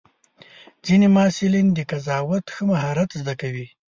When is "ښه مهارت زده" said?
2.53-3.33